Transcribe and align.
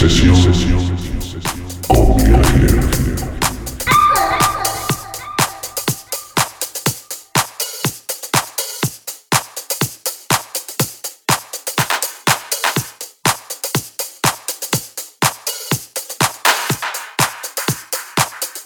sesión 0.00 0.34
con 1.86 2.16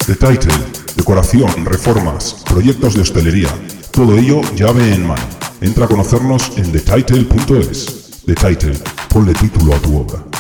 The 0.07 0.15
Title, 0.15 0.53
decoración, 0.95 1.65
reformas, 1.65 2.45
proyectos 2.49 2.95
de 2.95 3.01
hostelería, 3.01 3.49
todo 3.91 4.17
ello 4.17 4.41
llave 4.55 4.95
en 4.95 5.05
mano. 5.05 5.23
Entra 5.61 5.87
a 5.87 5.89
conocernos 5.89 6.57
en 6.57 6.71
thetitle.es. 6.71 8.23
The 8.25 8.35
Title, 8.35 8.79
ponle 9.09 9.33
título 9.35 9.75
a 9.75 9.79
tu 9.79 9.97
obra. 9.97 10.34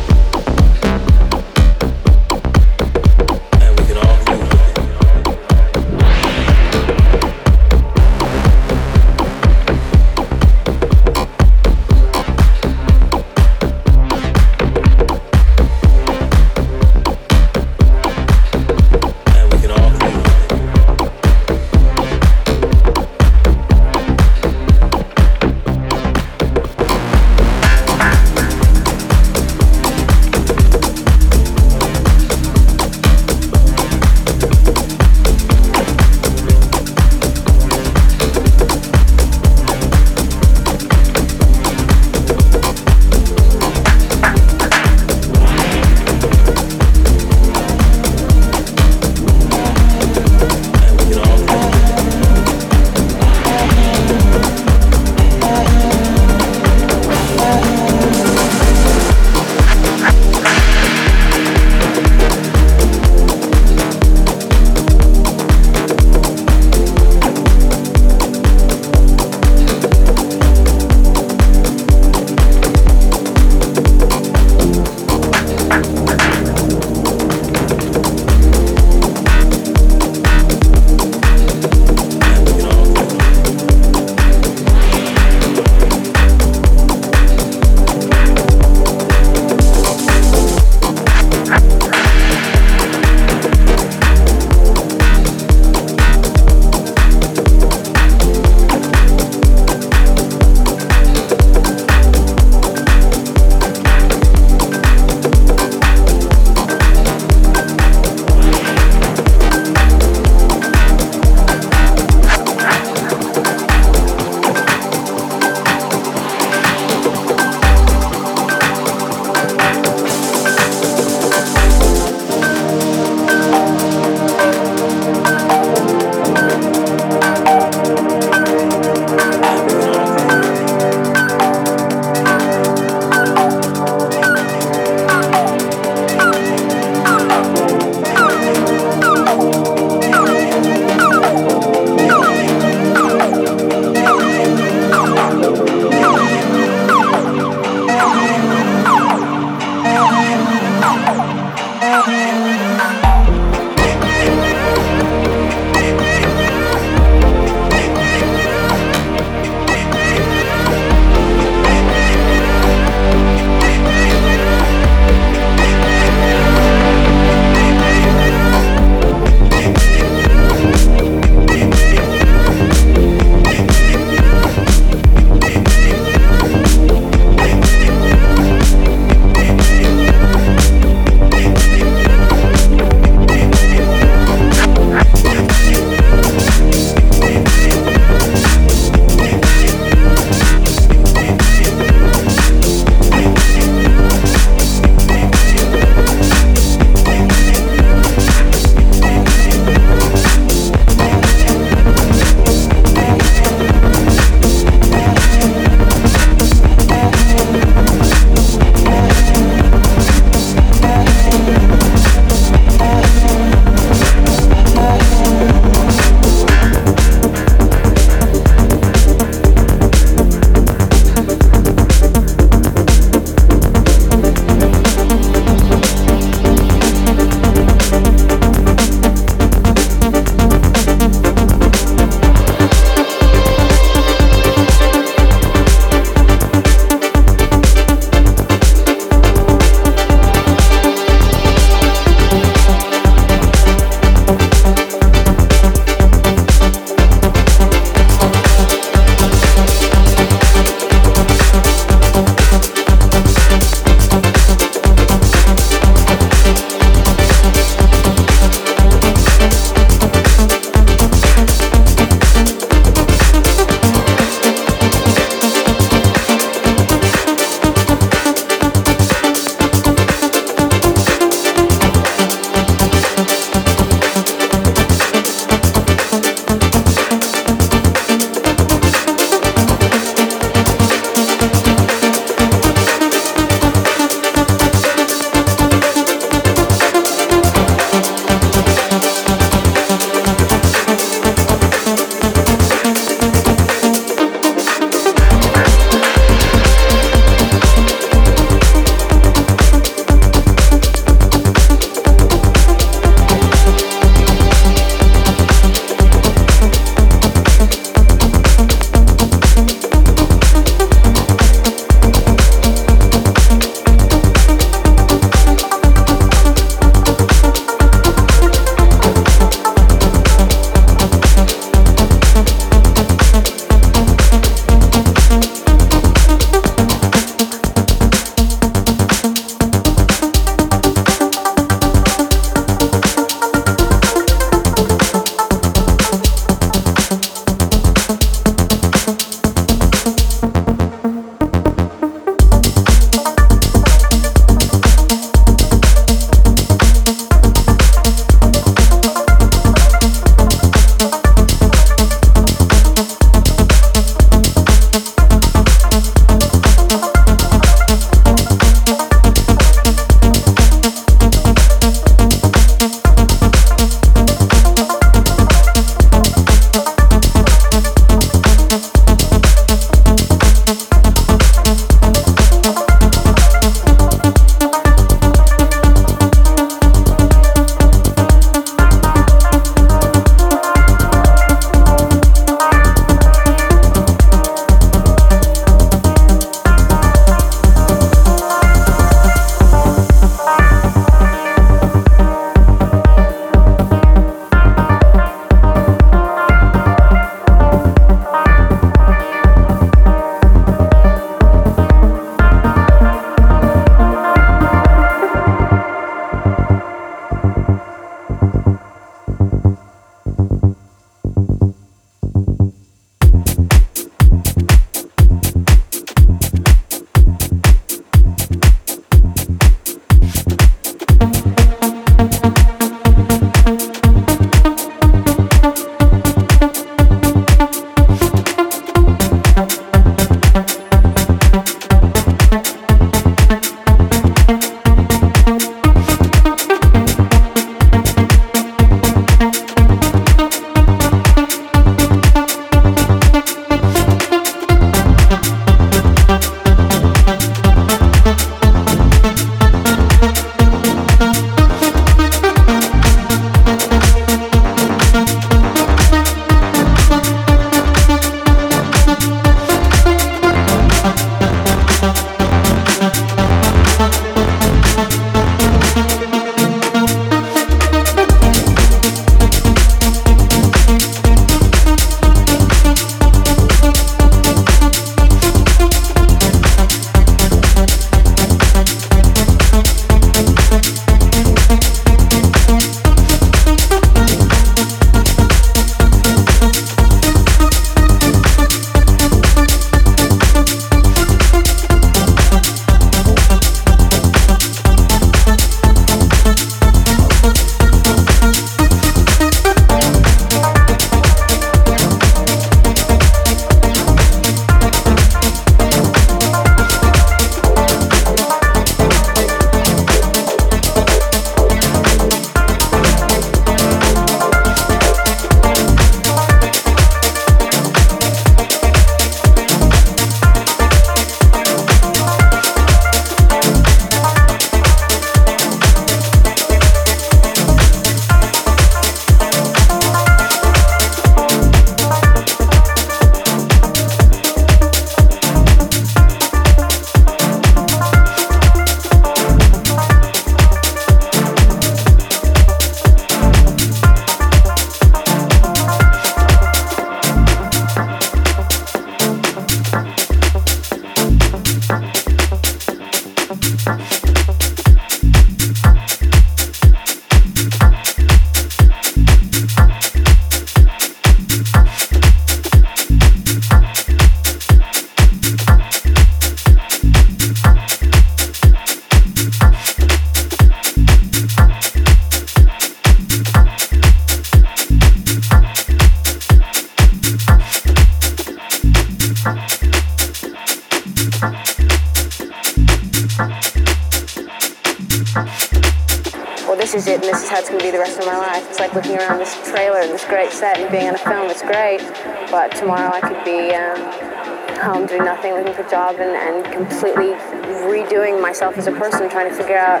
Myself 598.56 598.78
as 598.78 598.86
a 598.86 598.92
person, 598.92 599.28
trying 599.28 599.50
to 599.50 599.54
figure 599.54 599.76
out 599.76 600.00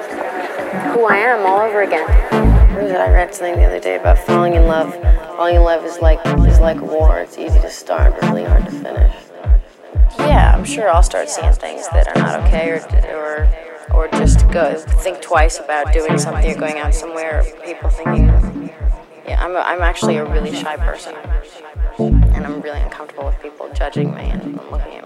who 0.94 1.04
I 1.04 1.18
am 1.18 1.44
all 1.44 1.60
over 1.60 1.82
again. 1.82 2.08
I 2.08 3.10
read 3.10 3.34
something 3.34 3.56
the 3.56 3.64
other 3.64 3.80
day 3.80 3.96
about 3.96 4.16
falling 4.16 4.54
in 4.54 4.66
love. 4.66 4.94
Falling 5.36 5.56
in 5.56 5.62
love 5.62 5.84
is 5.84 5.98
like 5.98 6.24
is 6.24 6.58
like 6.58 6.80
war. 6.80 7.18
It's 7.18 7.36
easy 7.36 7.60
to 7.60 7.68
start, 7.68 8.14
but 8.14 8.22
really 8.30 8.44
hard 8.44 8.64
to 8.64 8.70
finish. 8.70 9.14
Yeah, 10.18 10.54
I'm 10.56 10.64
sure 10.64 10.88
I'll 10.88 11.02
start 11.02 11.28
seeing 11.28 11.52
things 11.52 11.86
that 11.88 12.08
are 12.08 12.22
not 12.22 12.40
okay, 12.46 12.70
or 12.70 12.80
or 13.14 13.48
or 13.94 14.08
just 14.08 14.50
go 14.50 14.74
think 14.74 15.20
twice 15.20 15.58
about 15.58 15.92
doing 15.92 16.16
something 16.16 16.50
or 16.50 16.58
going 16.58 16.78
out 16.78 16.94
somewhere. 16.94 17.40
Or 17.40 17.44
people 17.60 17.90
thinking, 17.90 18.72
yeah, 19.28 19.44
I'm 19.44 19.54
a, 19.54 19.58
I'm 19.58 19.82
actually 19.82 20.16
a 20.16 20.24
really 20.24 20.54
shy 20.54 20.78
person, 20.78 21.14
and 21.98 22.46
I'm 22.46 22.62
really 22.62 22.80
uncomfortable 22.80 23.26
with 23.26 23.38
people 23.42 23.70
judging 23.74 24.14
me 24.14 24.30
and 24.30 24.54
looking 24.70 24.94
at 24.94 25.05